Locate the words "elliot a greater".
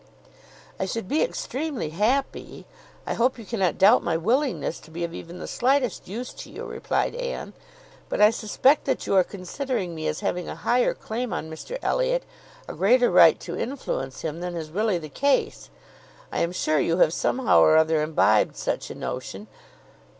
11.83-13.11